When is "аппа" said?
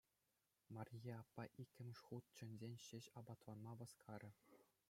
1.21-1.43